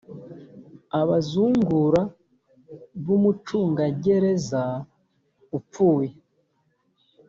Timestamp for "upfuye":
5.57-6.11